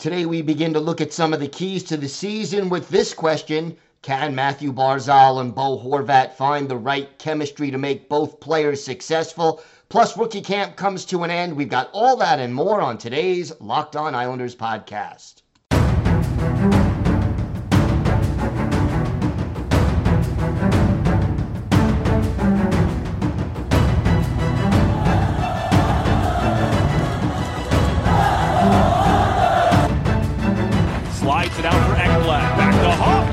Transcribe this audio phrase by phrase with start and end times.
[0.00, 3.12] Today we begin to look at some of the keys to the season with this
[3.12, 3.76] question.
[4.00, 9.62] Can Mathew Barzal and Bo Horvat find the right chemistry to make both players successful?
[9.90, 11.54] Plus, rookie camp comes to an end.
[11.54, 15.39] We've got all that and more on today's Locked On Islanders podcast.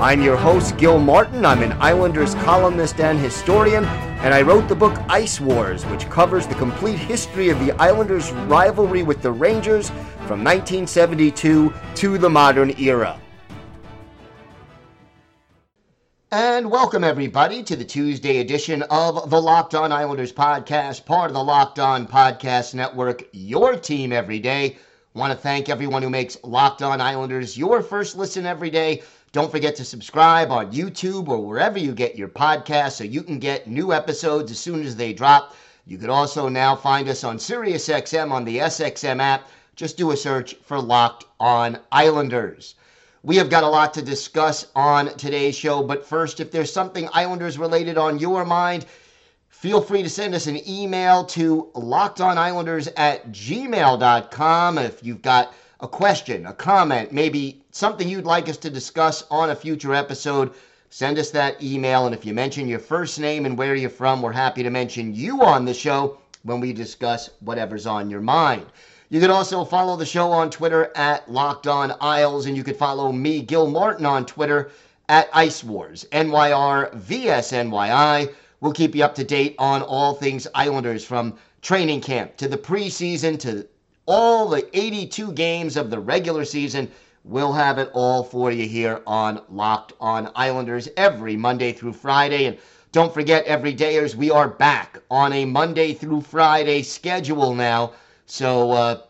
[0.00, 1.44] I'm your host, Gil Martin.
[1.44, 6.46] I'm an Islanders columnist and historian, and I wrote the book Ice Wars, which covers
[6.46, 9.88] the complete history of the Islanders' rivalry with the Rangers
[10.28, 13.20] from 1972 to the modern era.
[16.30, 21.34] And welcome, everybody, to the Tuesday edition of the Locked On Islanders podcast, part of
[21.34, 24.78] the Locked On Podcast Network, your team every day.
[25.14, 29.02] Want to thank everyone who makes Locked On Islanders your first listen every day.
[29.30, 33.38] Don't forget to subscribe on YouTube or wherever you get your podcasts so you can
[33.38, 35.54] get new episodes as soon as they drop.
[35.84, 39.48] You can also now find us on SiriusXM on the SXM app.
[39.76, 42.74] Just do a search for Locked On Islanders.
[43.22, 47.08] We have got a lot to discuss on today's show, but first, if there's something
[47.12, 48.86] Islanders related on your mind,
[49.50, 54.78] feel free to send us an email to lockedonislanders at gmail.com.
[54.78, 59.50] If you've got a question, a comment, maybe something you'd like us to discuss on
[59.50, 60.52] a future episode,
[60.90, 62.06] send us that email.
[62.06, 65.14] And if you mention your first name and where you're from, we're happy to mention
[65.14, 68.66] you on the show when we discuss whatever's on your mind.
[69.08, 72.74] You can also follow the show on Twitter at Locked On Isles, and you can
[72.74, 74.70] follow me, Gil Martin, on Twitter
[75.08, 76.90] at Ice Wars, NYR.
[78.60, 82.58] We'll keep you up to date on all things Islanders from training camp to the
[82.58, 83.66] preseason to
[84.10, 86.90] all the 82 games of the regular season.
[87.24, 92.46] We'll have it all for you here on Locked On Islanders every Monday through Friday.
[92.46, 92.56] And
[92.90, 97.92] don't forget, every dayers, we are back on a Monday through Friday schedule now.
[98.24, 99.02] So uh,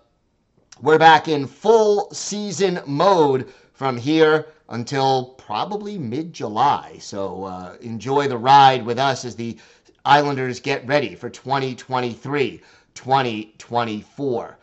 [0.83, 6.97] we're back in full season mode from here until probably mid July.
[6.99, 9.57] So uh, enjoy the ride with us as the
[10.05, 12.61] Islanders get ready for 2023
[12.95, 14.59] 2024.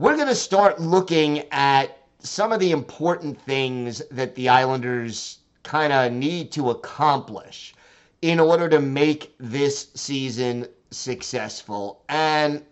[0.00, 5.92] We're going to start looking at some of the important things that the Islanders kind
[5.92, 7.74] of need to accomplish
[8.22, 12.02] in order to make this season successful.
[12.08, 12.64] And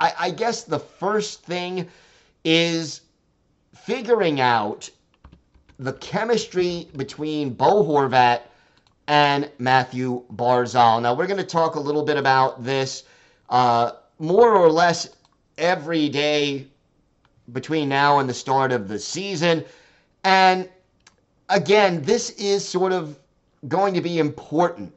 [0.00, 1.88] I, I guess the first thing
[2.44, 3.00] is
[3.74, 4.90] figuring out
[5.78, 8.42] the chemistry between Bo Horvat
[9.08, 11.00] and Mathew Barzal.
[11.00, 13.04] Now, we're going to talk a little bit about this
[13.48, 15.15] uh, more or less
[15.58, 16.66] every day
[17.52, 19.64] between now and the start of the season.
[20.24, 20.68] And
[21.48, 23.18] again, this is sort of
[23.68, 24.92] going to be important.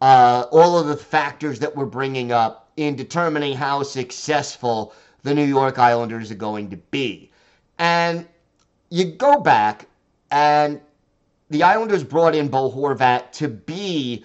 [0.00, 5.44] Uh, all of the factors that we're bringing up in determining how successful the New
[5.44, 7.30] York Islanders are going to be.
[7.78, 8.26] And
[8.90, 9.88] you go back,
[10.30, 10.80] and
[11.50, 14.24] the Islanders brought in Bo Horvat to be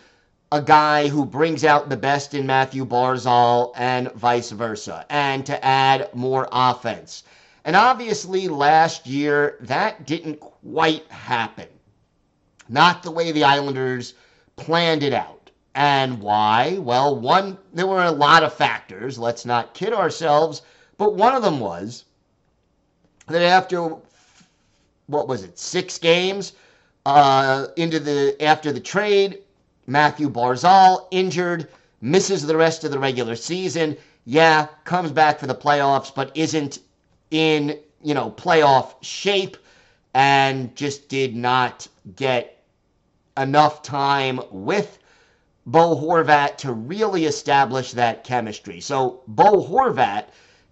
[0.52, 5.64] a guy who brings out the best in Mathew Barzal and vice versa, and to
[5.64, 7.24] add more offense.
[7.66, 11.68] And obviously, last year, that didn't quite happen.
[12.68, 14.16] Not the way the Islanders
[14.56, 15.52] planned it out.
[15.76, 16.78] And why?
[16.80, 19.20] Well, one, there were a lot of factors.
[19.20, 20.64] Let's not kid ourselves.
[20.98, 22.06] But one of them was
[23.28, 23.96] that after,
[25.08, 26.54] what was it, six games
[27.06, 29.40] uh, into the after the trade,
[29.90, 31.68] Mathew Barzal injured,
[32.02, 33.98] misses the rest of the regular season.
[34.24, 36.80] Yeah, comes back for the playoffs, but isn't
[37.32, 39.58] in you know playoff shape,
[40.14, 42.64] and just did not get
[43.38, 45.00] enough time with
[45.66, 48.82] Bo Horvat to really establish that chemistry.
[48.82, 50.26] So Bo Horvat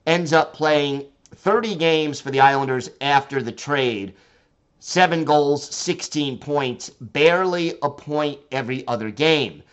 [0.05, 1.05] ends up playing
[1.35, 4.13] 30 games for the Islanders after the trade.
[4.79, 9.63] Seven goals, 16 points, barely a point every other game.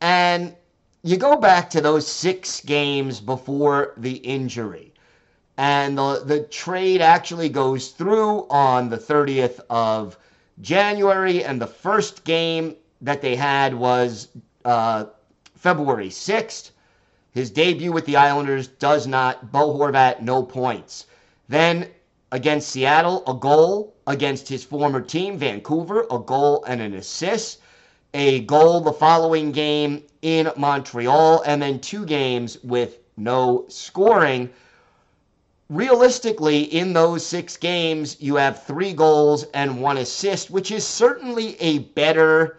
[0.00, 0.54] And
[1.02, 4.92] you go back to those six games before the injury.
[5.58, 10.18] And the, the trade actually goes through on the 30th of
[10.60, 14.28] January, and the first game that they had was
[14.64, 15.04] uh,
[15.54, 16.70] February 6th.
[17.32, 19.52] His debut with the Islanders does not.
[19.52, 21.06] Bo Horvat, no points.
[21.48, 21.90] Then
[22.32, 23.95] against Seattle, a goal.
[24.08, 27.58] Against his former team, Vancouver, a goal and an assist.
[28.14, 34.48] A goal the following game in Montreal, and then two games with no scoring.
[35.68, 41.60] Realistically, in those six games, you have three goals and one assist, which is certainly
[41.60, 42.58] a better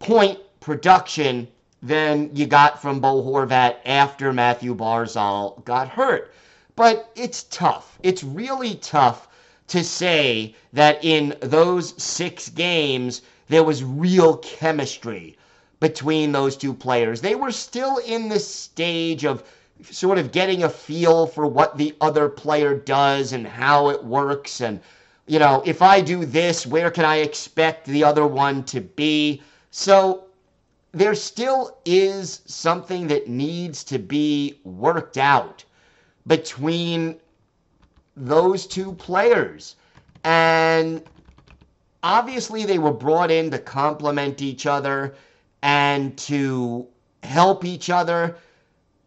[0.00, 1.46] point production
[1.82, 6.32] than you got from Bo Horvat after Mathew Barzal got hurt.
[6.74, 7.96] But it's tough.
[8.02, 9.28] It's really tough
[9.68, 15.36] to say that in those six games there was real chemistry
[15.80, 17.20] between those two players.
[17.20, 19.44] They were still in the stage of
[19.90, 24.60] sort of getting a feel for what the other player does and how it works
[24.60, 24.80] and
[25.26, 29.42] you know, if I do this, where can I expect the other one to be?
[29.72, 30.26] So
[30.92, 35.64] there still is something that needs to be worked out
[36.26, 37.18] between
[38.16, 39.76] those two players.
[40.24, 41.02] And
[42.02, 45.14] obviously, they were brought in to complement each other
[45.62, 46.86] and to
[47.22, 48.36] help each other.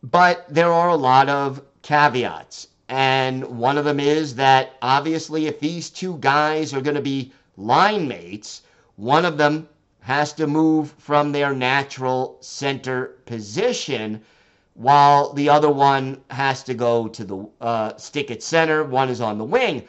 [0.04, 2.68] But there are a lot of caveats.
[2.88, 7.32] And one of them is that obviously, if these two guys are going to be
[7.58, 8.62] line mates,
[8.96, 9.68] one of them
[10.02, 14.22] has to move from their natural center position
[14.74, 18.84] while the other one has to go to the uh, stick at center.
[18.84, 19.84] One is on the wing.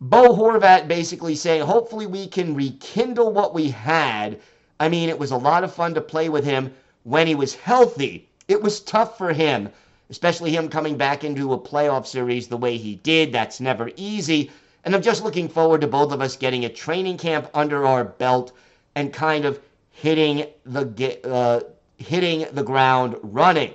[0.00, 4.40] Bo Horvat basically saying, hopefully, we can rekindle what we had.
[4.78, 6.72] I mean, it was a lot of fun to play with him
[7.02, 8.28] when he was healthy.
[8.48, 9.68] It was tough for him
[10.10, 13.32] especially him coming back into a playoff series the way he did.
[13.32, 14.50] That's never easy.
[14.84, 18.04] And I'm just looking forward to both of us getting a training camp under our
[18.04, 18.52] belt
[18.96, 19.60] and kind of
[19.92, 21.60] hitting the uh,
[22.00, 23.74] hitting the ground running.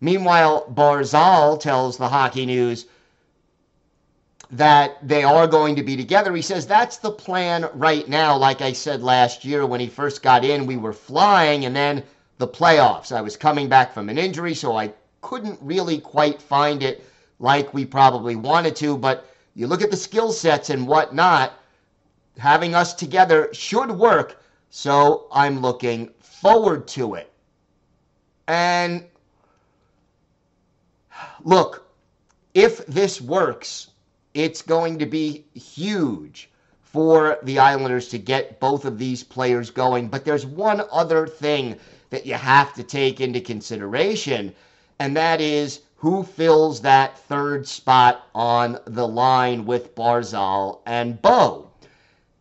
[0.00, 2.86] Meanwhile, Barzal tells the Hockey News
[4.50, 6.34] that they are going to be together.
[6.34, 8.36] He says that's the plan right now.
[8.36, 12.02] Like I said last year when he first got in, we were flying, and then
[12.38, 13.12] the playoffs.
[13.12, 17.04] I was coming back from an injury, so I couldn't really quite find it
[17.38, 18.96] like we probably wanted to.
[18.96, 21.52] But you look at the skill sets and whatnot,
[22.38, 24.42] having us together should work.
[24.70, 27.32] So I'm looking forward to it.
[28.48, 29.04] And
[31.44, 31.88] look,
[32.54, 33.88] if this works,
[34.34, 36.50] it's going to be huge
[36.82, 40.08] for the Islanders to get both of these players going.
[40.08, 41.76] But there's one other thing
[42.10, 44.54] that you have to take into consideration,
[44.98, 51.70] and that is who fills that third spot on the line with Barzal and Bo.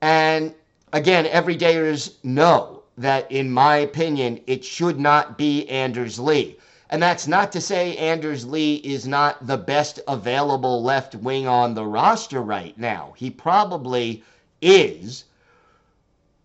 [0.02, 0.54] And
[0.94, 6.58] again, everydayers know that, in my opinion, it should not be Anders Lee.
[6.90, 11.74] And that's not to say Anders Lee is not the best available left wing on
[11.74, 13.14] the roster right now.
[13.18, 14.24] He probably
[14.62, 15.26] is.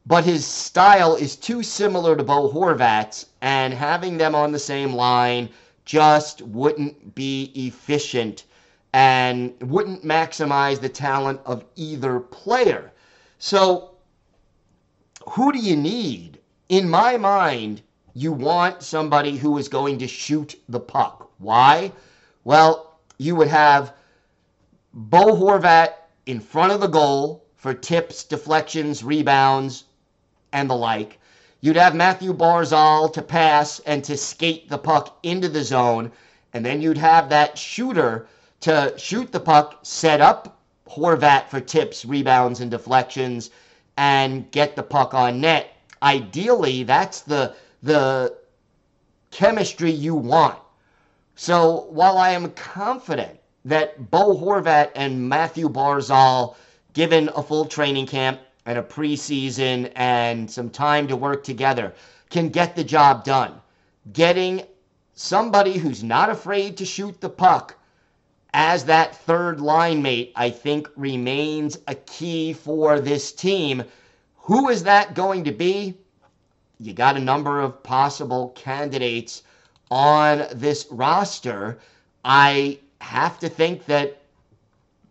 [0.06, 4.94] But his style is too similar to Bo Horvat's, and having them on the same
[4.94, 5.50] line
[5.85, 8.44] just wouldn't be efficient
[8.93, 12.91] and wouldn't maximize the talent of either player.
[13.38, 13.91] So,
[15.29, 16.39] who do you need?
[16.71, 17.83] In my mind,
[18.15, 21.29] you want somebody who is going to shoot the puck.
[21.39, 21.91] Why?
[22.45, 23.93] Well, you would have
[24.95, 25.95] Bo Horvat
[26.27, 29.83] in front of the goal for tips, deflections, rebounds,
[30.53, 31.19] and the like.
[31.61, 36.12] You'd have Mathew Barzal to pass and to skate the puck into the zone.
[36.53, 38.29] And then you'd have that shooter
[38.61, 43.50] to shoot the puck, set up Horvat for tips, rebounds, and deflections,
[43.97, 45.77] and get the puck on net.
[46.02, 48.37] Ideally, that's the the
[49.30, 50.59] chemistry you want.
[51.35, 56.57] So while I am confident that Bo Horvat and Mathew Barzal,
[56.92, 61.92] given a full training camp, and a preseason and some time to work together
[62.28, 63.61] can get the job done.
[64.12, 64.62] Getting
[65.14, 67.76] somebody who's not afraid to shoot the puck
[68.52, 73.85] as that third line mate, I think remains a key for this team.
[74.42, 75.94] Who is that going to be?
[76.78, 79.42] You got a number of possible candidates
[79.90, 81.78] on this roster.
[82.25, 84.23] I have to think that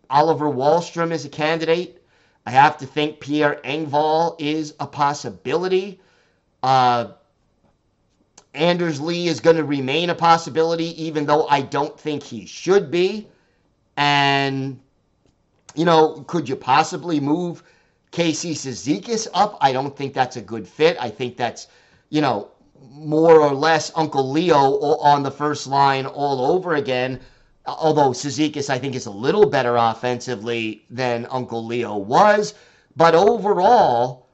[0.08, 2.02] Oliver Wahlstrom is a candidate.
[2.44, 6.00] I have to think Pierre Engvall is a possibility.
[6.62, 7.12] Uh,
[8.54, 12.90] Anders Lee is going to remain a possibility, even though I don't think he should
[12.90, 13.28] be.
[13.96, 14.80] And,
[15.76, 17.62] you know, could you possibly move
[18.10, 19.56] Casey Cizikas up.
[19.60, 20.96] I don't think that's a good fit.
[21.00, 21.68] I think that's,
[22.08, 22.50] you know,
[22.90, 27.20] more or less Uncle Leo on the first line all over again.
[27.66, 32.54] Although Cizikas, I think, is a little better offensively than Uncle Leo was.
[32.96, 34.26] But overall,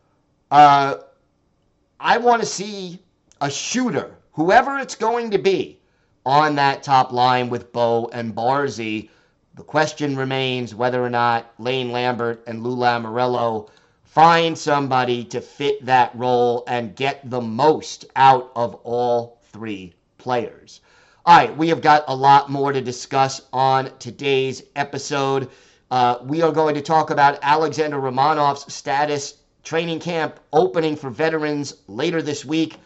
[0.51, 0.97] uh,
[2.01, 3.01] I want to see
[3.41, 5.81] a shooter, whoever it's going to be,
[6.25, 9.11] on that top line with Bo and Barzy.
[9.57, 13.71] The question remains whether or not Lane Lambert and Lou Lamoriello
[14.05, 20.83] find somebody to fit that role and get the most out of all three players.
[21.25, 25.49] All right, we have got a lot more to discuss on today's episode.
[25.91, 31.77] Uh, we are going to talk about Alexander Romanov's status, training camp opening for veterans
[31.89, 32.77] later this week.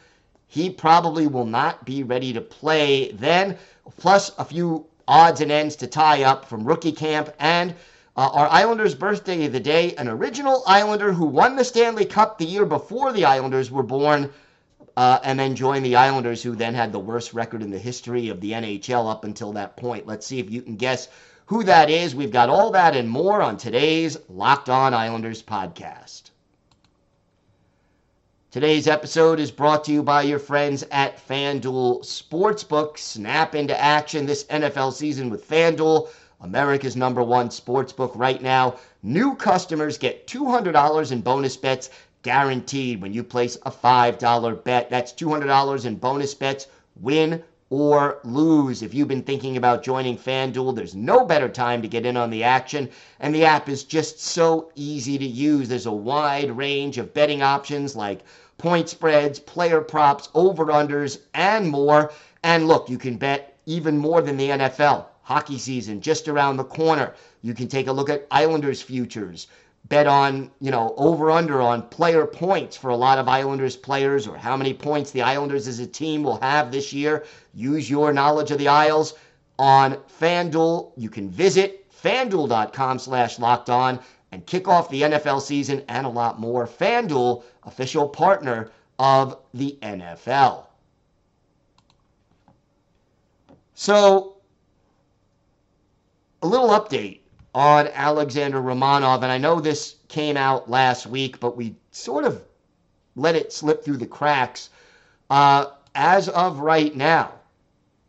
[0.46, 3.58] He probably will not be ready to play then,
[3.98, 7.74] plus a few odds and ends to tie up from rookie camp and
[8.16, 12.38] uh, our Islanders' birthday of the day, an original Islander who won the Stanley Cup
[12.38, 14.30] the year before the Islanders were born,
[14.96, 18.28] uh, and then joined the Islanders, who then had the worst record in the history
[18.28, 20.06] of the NHL up until that point.
[20.06, 21.08] Let's see if you can guess
[21.46, 22.14] who that is.
[22.14, 26.29] We've got all that and more on today's Locked On Islanders podcast.
[28.50, 32.98] Today's episode is brought to you by your friends at FanDuel Sportsbook.
[32.98, 36.08] Snap into action this NFL season with FanDuel.
[36.40, 38.74] America's number one sportsbook right now.
[39.04, 41.90] New customers get $200 in bonus bets
[42.22, 44.90] guaranteed when you place a $5 bet.
[44.90, 46.66] That's $200 in bonus bets,
[47.00, 48.82] win or lose.
[48.82, 52.28] If you've been thinking about joining FanDuel, there's no better time to get in on
[52.28, 52.90] the action.
[53.20, 55.68] And the app is just so easy to use.
[55.68, 58.22] There's a wide range of betting options like
[58.58, 62.12] point spreads, player props, over unders, and more.
[62.42, 66.64] And look, you can bet even more than the NFL hockey season just around the
[66.64, 67.14] corner.
[67.42, 69.46] You can take a look at Islanders futures.
[69.88, 74.26] Bet on, you know, over under on player points for a lot of Islanders players
[74.28, 77.24] or how many points the Islanders as a team will have this year.
[77.54, 79.14] Use your knowledge of the Isles
[79.58, 80.92] on FanDuel.
[80.96, 83.98] You can visit fanduel.com slash locked on
[84.32, 86.66] and kick off the NFL season and a lot more.
[86.66, 90.66] FanDuel, official partner of the NFL.
[93.74, 94.36] So
[96.42, 97.19] a little update
[97.54, 102.42] on Alexander Romanov, and I know this came out last week, but we sort of
[103.16, 104.70] let it slip through the cracks.
[105.28, 107.32] Uh, as of right now,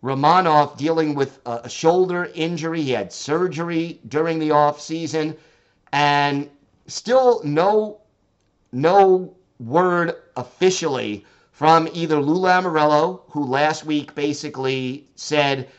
[0.03, 2.81] Romanov dealing with a, shoulder injury.
[2.81, 5.35] He had surgery during the off season,
[5.91, 6.49] and
[6.87, 7.99] still no
[8.71, 15.69] no word officially from either Lou Lamoriello, who last week basically said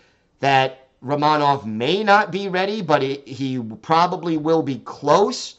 [0.41, 5.57] that Romanov may not be ready, but he probably will be close.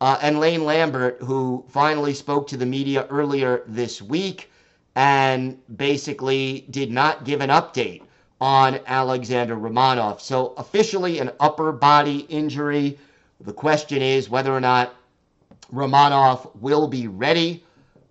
[0.00, 4.50] Uh, and Lane Lambert, who finally spoke to the media earlier this week
[4.94, 8.02] and basically did not give an update
[8.40, 10.20] on Alexander Romanov.
[10.20, 12.98] So, officially, an upper body injury.
[13.40, 14.94] The question is whether or not
[15.72, 17.64] Romanov will be ready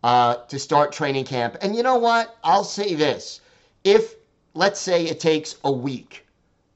[0.03, 1.57] uh, to start training camp.
[1.61, 2.35] And you know what?
[2.43, 3.41] I'll say this.
[3.83, 4.15] If,
[4.55, 6.25] let's say, it takes a week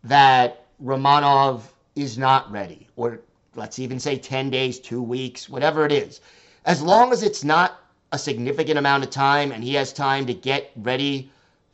[0.04, 1.62] that Romanov
[1.96, 3.22] is not ready, or
[3.56, 6.22] let's even say 10 days, two weeks, whatever it is.
[6.66, 7.80] As long as it's not
[8.12, 11.32] a significant amount of time and he has time to get ready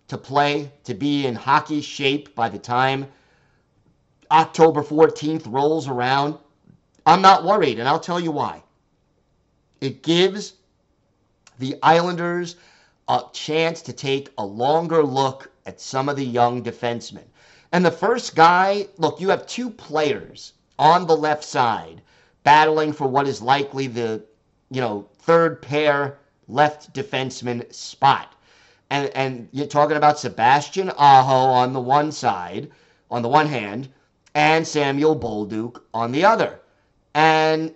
[0.08, 3.08] to play, to be in hockey shape by the time
[4.32, 6.38] October 14th rolls around,
[7.06, 8.63] I'm not worried, and I'll tell you why.
[9.82, 10.53] It gives
[11.60, 12.56] the Islanders
[13.08, 17.25] a chance to take a longer look at some of the young defensemen.
[17.74, 22.03] And the first guy, look, you have two players on the left side
[22.44, 24.24] battling for what is likely the,
[24.70, 28.36] you know, third pair left defenseman spot.
[28.92, 32.70] And, and you're talking about Sebastian Aho on the one side,
[33.10, 33.89] on the one hand,
[34.36, 36.60] and Samuel Bolduc on the other.
[37.15, 37.74] And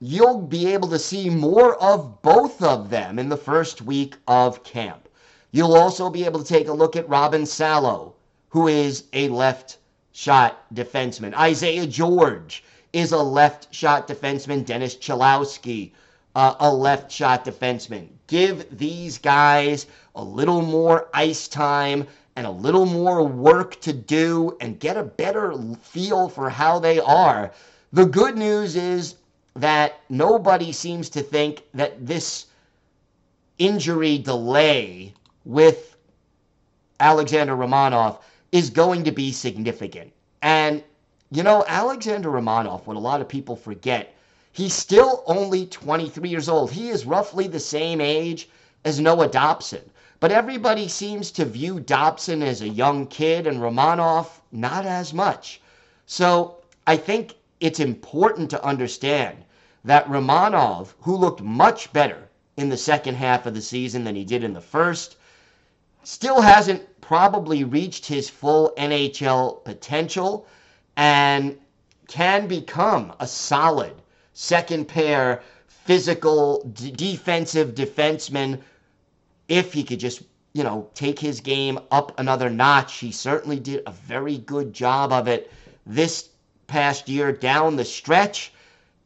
[0.00, 4.64] you'll be able to see more of both of them in the first week of
[4.64, 5.10] camp.
[5.52, 8.15] You'll also be able to take a look at Robin Salo
[8.48, 9.78] who is a left
[10.12, 11.34] shot defenseman.
[11.34, 14.64] Isaiah George is a left shot defenseman.
[14.64, 15.92] Dennis Cholowski,
[16.34, 18.08] uh, a left shot defenseman.
[18.26, 24.56] Give these guys a little more ice time and a little more work to do
[24.60, 27.52] and get a better feel for how they are.
[27.92, 29.16] The good news is
[29.54, 32.46] that nobody seems to think that this
[33.58, 35.96] injury delay with
[37.00, 38.18] Alexander Romanov
[38.56, 40.12] is going to be significant.
[40.42, 40.82] And,
[41.30, 44.14] you know, Alexander Romanov, what a lot of people forget,
[44.56, 46.72] He's still only 23 years old.
[46.72, 48.48] He is roughly the same age
[48.86, 49.82] as Noah Dobson.
[50.18, 55.60] But everybody seems to view Dobson as a young kid and Romanov not as much.
[56.06, 59.36] So I think it's important to understand
[59.84, 64.24] that Romanov, who looked much better in the second half of the season than he
[64.24, 65.16] did in the first,
[66.02, 70.44] still hasn't probably reached his full NHL potential
[70.96, 71.56] and
[72.08, 73.92] can become a solid
[74.32, 78.60] second pair physical d- defensive defenseman
[79.46, 82.94] if he could just you know take his game up another notch.
[82.94, 85.52] He certainly did a very good job of it
[85.86, 86.30] this
[86.66, 88.52] past year down the stretch.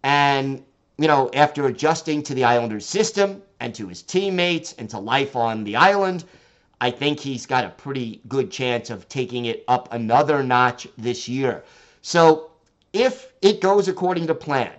[0.02, 0.64] And
[0.96, 5.36] you know after adjusting to the islanders system and to his teammates and to life
[5.36, 6.24] on the island
[6.80, 11.28] i think he's got a pretty good chance of taking it up another notch this
[11.28, 11.64] year
[12.02, 12.50] so
[12.92, 14.72] if it goes according to plan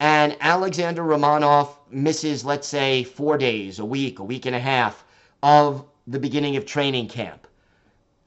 [0.00, 5.04] and Alexander Romanov misses, let's say, four days, a week, a week and a half
[5.42, 7.46] of the beginning of training camp.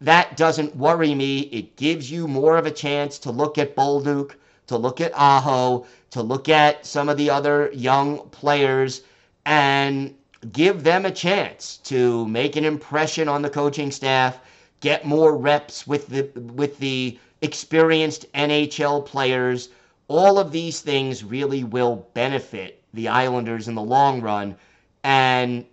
[0.01, 1.41] That doesn't worry me.
[1.41, 4.35] It gives you more of a chance to look at Bolduc,
[4.67, 9.01] to look at Aho, to look at some of the other young players
[9.45, 10.15] and
[10.51, 14.39] give them a chance to make an impression on the coaching staff,
[14.79, 19.69] get more reps with the with the experienced NHL players
[20.09, 24.55] all of these things really will benefit the Islanders in the long run.
[25.03, 25.65] And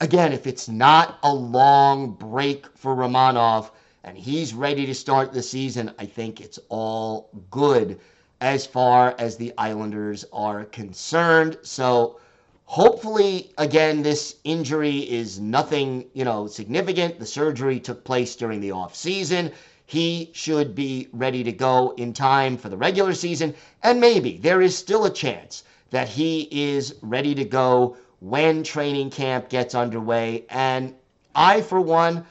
[0.00, 3.70] again, if it's not a long break for Romanov
[4.04, 7.98] and he's ready to start the season, I think it's all good
[8.40, 11.58] as far as the Islanders are concerned.
[11.62, 12.20] So
[12.64, 17.18] hopefully, again, this injury is nothing, you know, significant.
[17.18, 19.52] The surgery took place during the off season
[19.86, 23.54] he should be ready to go in time for the regular season.
[23.82, 29.10] And maybe there is still a chance that he is ready to go when training
[29.10, 30.46] camp gets underway.
[30.48, 30.94] And
[31.34, 32.24] I, for one,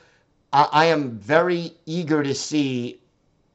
[0.51, 2.99] I am very eager to see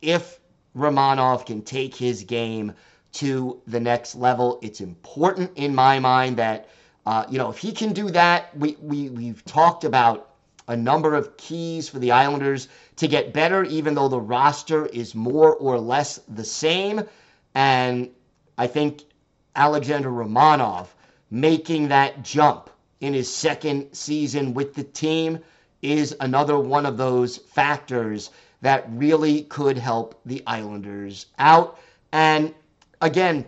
[0.01, 0.39] if
[0.77, 2.73] Romanov can take his game
[3.13, 4.59] to the next level.
[4.63, 6.69] It's important in my mind that,
[7.07, 10.31] uh, you know, if he can do that, we, we, we've talked about
[10.69, 15.15] a number of keys for the Islanders to get better, even though the roster is
[15.15, 17.03] more or less the same.
[17.55, 18.11] And
[18.59, 19.05] I think
[19.57, 20.89] Alexander Romanov
[21.31, 25.39] making that jump in his second season with the team
[25.83, 31.79] is another one of those factors that really could help the Islanders out.
[32.13, 32.55] And
[33.01, 33.45] again,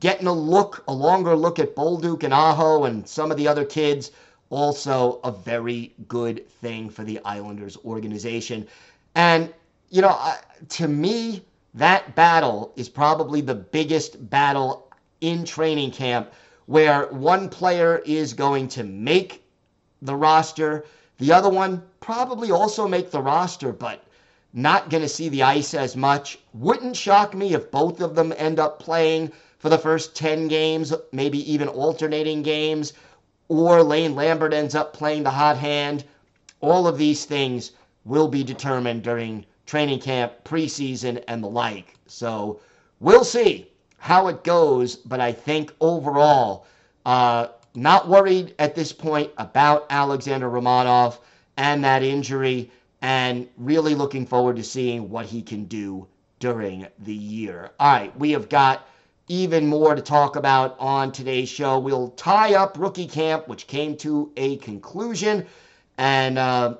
[0.00, 3.64] getting a look, a longer look at Bolduc and Aho and some of the other
[3.64, 4.10] kids
[4.50, 8.66] also a very good thing for the Islanders organization.
[9.14, 9.52] And,
[9.90, 10.18] you know,
[10.70, 11.44] to me,
[11.74, 16.32] that battle is probably the biggest battle in training camp
[16.66, 19.44] where one player is going to make
[20.02, 20.84] the roster,
[21.18, 24.04] the other one probably also make the roster, but
[24.56, 26.38] not going to see the ice as much.
[26.54, 30.92] Wouldn't shock me if both of them end up playing for the first 10 games,
[31.10, 32.92] maybe even alternating games,
[33.48, 36.04] or Lane Lambert ends up playing the hot hand.
[36.60, 37.72] All of these things
[38.04, 41.98] will be determined during training camp, preseason, and the like.
[42.06, 42.60] So
[43.00, 43.66] we'll see
[43.98, 46.66] how it goes, but I think overall,
[47.04, 51.18] uh, not worried at this point about Alexander Romanov
[51.56, 52.70] and that injury,
[53.04, 56.06] and really looking forward to seeing what he can do
[56.38, 57.70] during the year.
[57.78, 58.88] All right, we have got
[59.28, 61.78] even more to talk about on today's show.
[61.78, 65.44] We'll tie up rookie camp, which came to a conclusion,
[65.98, 66.76] and uh,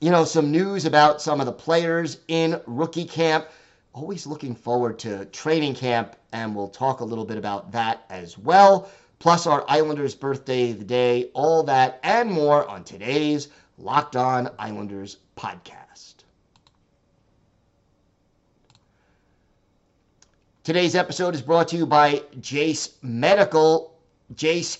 [0.00, 3.46] you know some news about some of the players in rookie camp.
[3.92, 8.38] Always looking forward to training camp, and we'll talk a little bit about that as
[8.38, 8.88] well.
[9.18, 13.48] Plus, our Islanders' birthday of the day, all that and more on today's
[13.80, 16.24] Locked On Islanders podcast.
[20.64, 23.94] Today's episode is brought to you by Jase Medical.
[24.34, 24.78] Jase,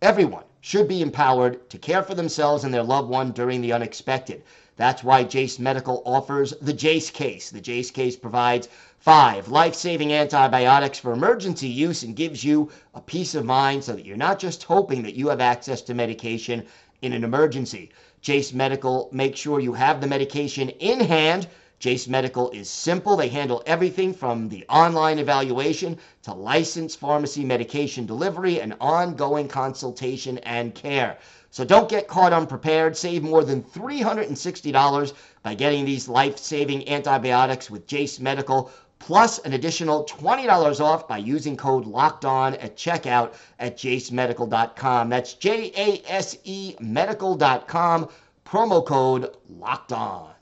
[0.00, 4.44] everyone should be empowered to care for themselves and their loved one during the unexpected.
[4.76, 7.50] That's why Jase Medical offers the Jase case.
[7.50, 13.00] The Jase case provides five life saving antibiotics for emergency use and gives you a
[13.00, 16.64] peace of mind so that you're not just hoping that you have access to medication
[17.02, 17.90] in an emergency.
[18.20, 21.46] Jase Medical makes sure you have the medication in hand
[21.80, 23.16] Jase Medical is simple.
[23.16, 30.38] They handle everything from the online evaluation to licensed pharmacy medication delivery and ongoing consultation
[30.38, 31.18] and care.
[31.52, 32.96] So don't get caught unprepared.
[32.96, 35.12] Save more than $360
[35.44, 38.72] by getting these life saving antibiotics with Jase Medical.
[38.98, 45.08] Plus an additional $20 off by using code locked on at checkout at jasemedical.com.
[45.08, 48.08] That's J A S E medical.com,
[48.44, 50.32] promo code locked on.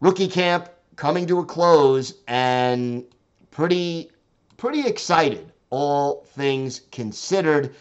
[0.00, 3.04] Rookie camp coming to a close and
[3.50, 4.10] pretty
[4.56, 7.74] pretty excited all things considered.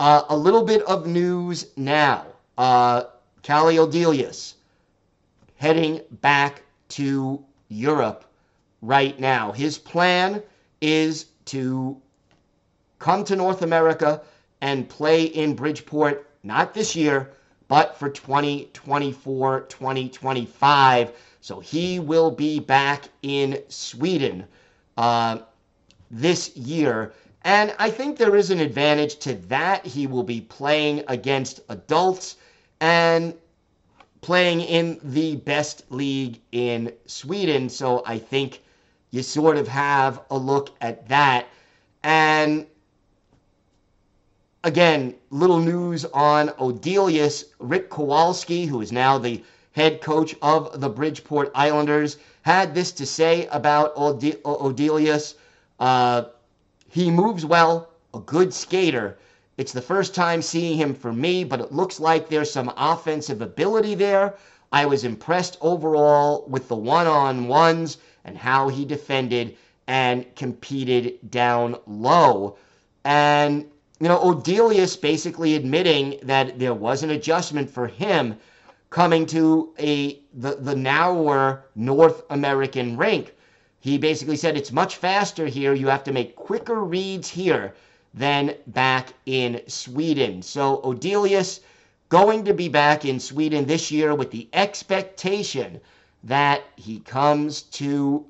[0.00, 2.26] Uh, a little bit of news now.
[2.56, 3.04] Uh,
[3.42, 4.54] Calle Odelius
[5.64, 8.26] heading back to Europe
[8.82, 9.50] right now.
[9.50, 10.42] His plan
[10.82, 11.96] is to
[12.98, 14.20] come to North America
[14.60, 17.30] and play in Bridgeport, not this year,
[17.66, 21.12] but for 2024 2025.
[21.40, 24.44] So he will be back in Sweden
[24.98, 25.38] uh,
[26.10, 27.14] this year.
[27.40, 29.86] And I think there is an advantage to that.
[29.86, 32.36] He will be playing against adults
[32.80, 33.32] and
[34.24, 37.68] playing in the best league in Sweden.
[37.68, 38.62] So I think
[39.10, 41.46] you sort of have a look at that.
[42.02, 42.66] And
[44.64, 47.44] again, little news on Odelius.
[47.58, 53.04] Rick Kowalsky, who is now the head coach of the Bridgeport Islanders, had this to
[53.04, 55.34] say about Ode- Odelius.
[55.78, 56.24] Uh,
[56.88, 59.18] he moves well, a good skater.
[59.56, 63.40] It's the first time seeing him for me, but it looks like there's some offensive
[63.40, 64.34] ability there.
[64.72, 71.30] I was impressed overall with the one on ones and how he defended and competed
[71.30, 72.56] down low.
[73.04, 78.36] And, you know, Odelius basically admitting that there was an adjustment for him
[78.90, 83.34] coming to a the, the narrower North American rink.
[83.78, 85.74] He basically said it's much faster here.
[85.74, 87.74] You have to make quicker reads here
[88.14, 90.40] than back in Sweden.
[90.40, 91.60] So Odelius
[92.08, 95.80] going to be back in Sweden this year with the expectation
[96.22, 98.24] that he comes to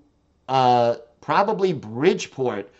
[0.48, 2.70] uh, probably Bridgeport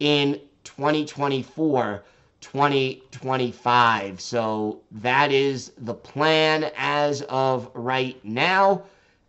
[0.00, 2.04] in 2024
[2.40, 4.20] 2025.
[4.20, 8.82] So that is the plan as of right now.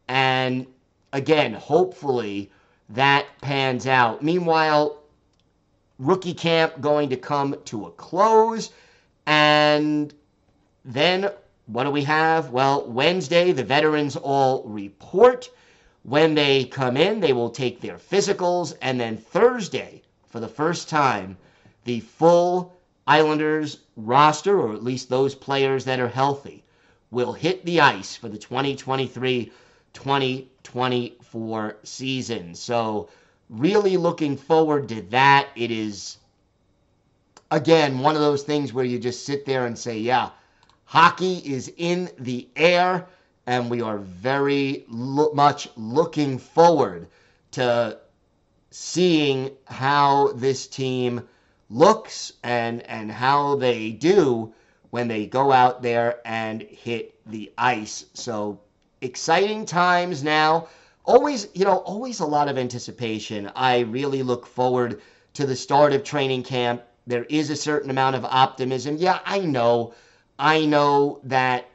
[0.10, 0.67] And
[1.13, 2.52] again, hopefully
[2.89, 4.21] that pans out.
[4.21, 4.98] Meanwhile,
[5.99, 8.71] rookie camp going to come to a close.
[9.25, 10.13] And
[10.84, 11.29] then
[11.67, 12.51] what do we have?
[12.51, 15.49] Well, Wednesday, the veterans all report.
[16.03, 18.75] When they come in, they will take their physicals.
[18.81, 21.38] And then Thursday, for the first time,
[21.84, 22.75] the full
[23.08, 26.63] Islanders roster, or at least those players that are healthy,
[27.10, 29.51] will hit the ice for the 2023
[29.93, 32.53] 2024 season.
[32.53, 33.10] So,
[33.49, 35.49] really looking forward to that.
[35.55, 36.17] It is,
[37.51, 40.29] again, one of those things where you just sit there and say, yeah,
[40.86, 43.08] hockey is in the air,
[43.47, 47.08] and we are very lo- much looking forward
[47.51, 47.97] to
[48.71, 51.27] seeing how this team
[51.69, 54.53] looks and and how they do
[54.89, 58.05] when they go out there and hit the ice.
[58.13, 58.60] So
[59.01, 60.67] exciting times now.
[61.05, 63.51] Always, you know, always a lot of anticipation.
[63.55, 65.01] I really look forward
[65.35, 66.81] to the start of training camp.
[67.05, 68.97] There is a certain amount of optimism.
[68.97, 69.93] Yeah, I know.
[70.39, 71.67] I know that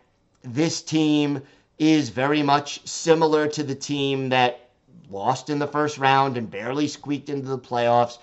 [0.43, 1.43] this team
[1.79, 4.69] is very much similar to the team that
[5.11, 8.19] lost in the first round and barely squeaked into the playoffs.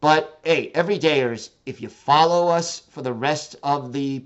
[0.00, 4.24] But hey, everydayers, if you follow us for the rest of the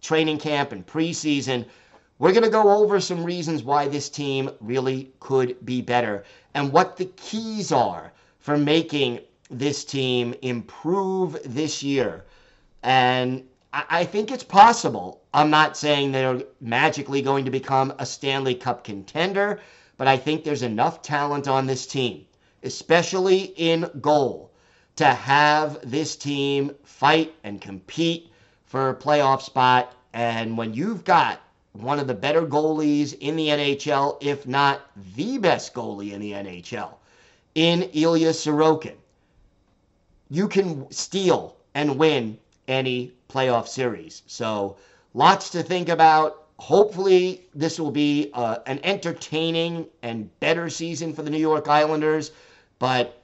[0.00, 1.66] training camp and preseason,
[2.18, 6.72] we're going to go over some reasons why this team really could be better and
[6.72, 12.24] what the keys are for making this team improve this year.
[12.82, 15.20] And I think it's possible.
[15.32, 19.60] I'm not saying they're magically going to become a Stanley Cup contender,
[19.96, 22.24] but I think there's enough talent on this team,
[22.62, 24.50] especially in goal,
[24.96, 28.32] to have this team fight and compete
[28.64, 29.94] for a playoff spot.
[30.14, 31.40] And when you've got
[31.82, 34.80] one of the better goalies in the NHL, if not
[35.14, 36.94] the best goalie in the NHL,
[37.54, 38.96] in Ilya Sorokin.
[40.28, 44.22] You can steal and win any playoff series.
[44.26, 44.76] So,
[45.14, 46.44] lots to think about.
[46.58, 52.32] Hopefully, this will be uh, an entertaining and better season for the New York Islanders.
[52.80, 53.22] But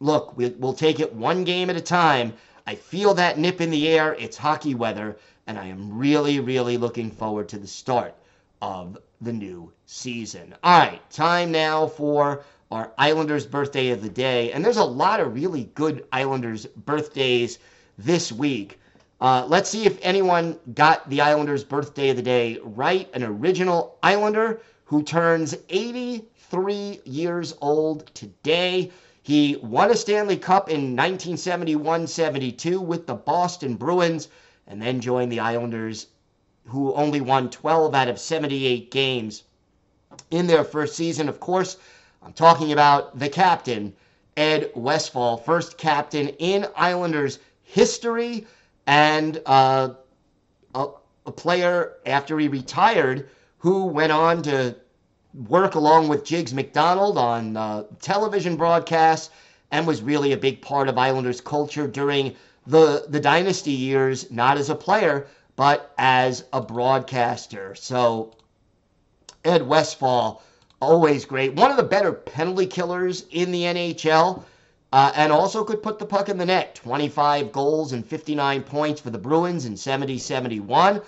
[0.00, 2.32] look, we, we'll take it one game at a time.
[2.66, 4.14] I feel that nip in the air.
[4.14, 8.14] It's hockey weather and I am really, really looking forward to the start
[8.60, 10.54] of the new season.
[10.62, 14.52] All right, time now for our Islanders birthday of the day.
[14.52, 17.58] And there's a lot of really good Islanders birthdays
[17.98, 18.78] this week.
[19.20, 23.08] Uh, let's see if anyone got the Islanders' birthday of the day right.
[23.14, 28.90] An original Islander who turns 83 years old today.
[29.22, 34.28] He won a Stanley Cup in 1971 72 with the Boston Bruins
[34.66, 36.06] and then joined the Islanders,
[36.66, 39.42] who only won 12 out of 78 games
[40.30, 41.28] in their first season.
[41.28, 41.76] Of course,
[42.22, 43.94] I'm talking about the captain,
[44.36, 48.46] Ed Westfall, first captain in Islanders history
[48.86, 49.90] and uh,
[50.74, 50.86] a,
[51.26, 54.76] a player after he retired who went on to
[55.48, 59.30] work along with Jiggs McDonald on uh, television broadcasts
[59.70, 62.34] and was really a big part of Islanders culture during
[62.66, 67.74] the the dynasty years, not as a player, but as a broadcaster.
[67.74, 68.34] So
[69.44, 70.42] Ed Westfall,
[70.80, 71.54] always great.
[71.54, 74.44] One of the better penalty killers in the NHL.
[74.94, 76.74] Uh, and also could put the puck in the net.
[76.74, 81.00] 25 goals and 59 points for the Bruins in 70 71.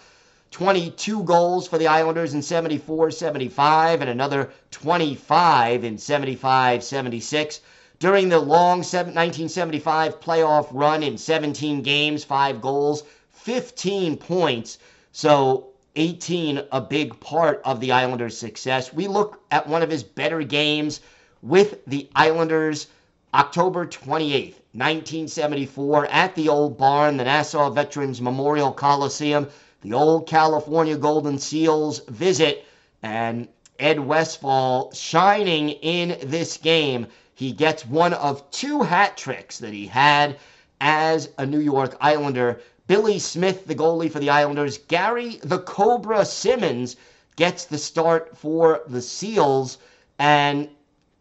[0.55, 7.61] 22 goals for the Islanders in 74 75, and another 25 in 75 76.
[7.99, 14.79] During the long 1975 playoff run in 17 games, 5 goals, 15 points.
[15.13, 18.93] So 18 a big part of the Islanders' success.
[18.93, 21.01] We look at one of his better games
[21.41, 22.89] with the Islanders
[23.33, 29.49] October 28th, 1974, at the old barn, the Nassau Veterans Memorial Coliseum,
[29.83, 32.65] the old California Golden Seals visit,
[33.03, 37.07] and Ed Westfall shining in this game.
[37.37, 40.39] He gets one of two hat tricks that he had
[40.81, 42.61] as a New York Islander.
[42.87, 46.97] Billy Smith, the goalie for the Islanders, Gary the Cobra Simmons
[47.35, 49.79] gets the start for the Seals.
[50.19, 50.69] And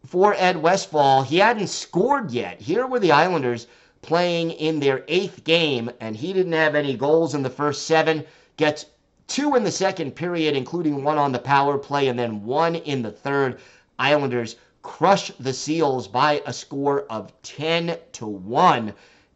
[0.06, 2.62] for Ed Westfall, he hadn't scored yet.
[2.62, 3.66] Here were the Islanders
[4.04, 8.24] playing in their eighth game, and he didn't have any goals in the first seven.
[8.58, 8.86] Gets
[9.28, 13.02] two in the second period, including one on the power play, and then one in
[13.02, 13.60] the third.
[13.98, 18.94] Islanders crush the Seals by a score of 10 to 1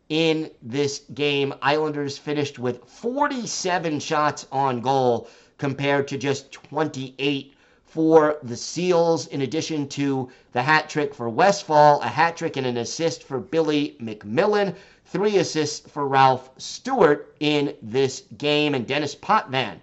[0.09, 1.53] in this game.
[1.61, 7.55] Islanders finished with 47 shots on goal compared to just 28
[7.85, 12.67] for the Seals, in addition to the hat trick for Westfall, a hat trick and
[12.67, 19.15] an assist for Billy MacMillan, three assists for Ralph Stewart in this game, and Denis
[19.15, 19.79] Potvin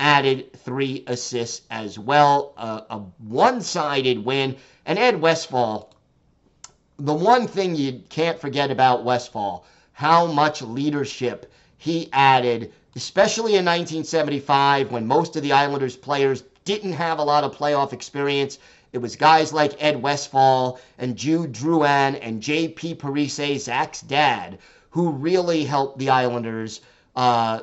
[0.00, 2.52] added three assists as well.
[2.56, 4.56] Uh, a one sided win.
[4.84, 5.94] And Ed Westfall,
[6.98, 13.64] the one thing you can't forget about Westfall, how much leadership he added, especially in
[13.64, 18.58] 1975 when most of the Islanders players didn't have a lot of playoff experience.
[18.92, 22.94] It was guys like Ed Westfall and Jude Drouin and J.P.
[22.96, 24.58] Parise, Zach's dad,
[24.90, 26.80] who really helped the Islanders
[27.14, 27.60] uh,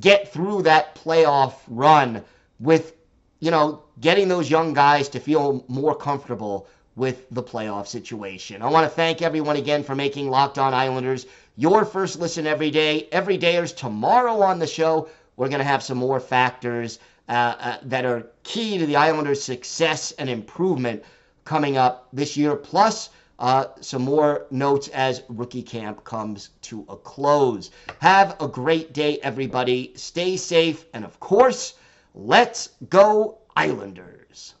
[0.00, 2.24] get through that playoff run
[2.58, 2.94] with,
[3.40, 8.62] you know, getting those young guys to feel more comfortable with the playoff situation.
[8.62, 11.26] I want to thank everyone again for making Locked On Islanders
[11.56, 13.08] your first listen every day.
[13.12, 17.78] Every dayers tomorrow on the show, we're going to have some more factors uh, uh,
[17.82, 21.02] that are key to the Islanders' success and improvement
[21.44, 26.96] coming up this year, plus uh, some more notes as rookie camp comes to a
[26.96, 27.70] close.
[28.00, 29.92] Have a great day, everybody.
[29.96, 31.74] Stay safe, and of course,
[32.14, 34.54] let's go, Islanders.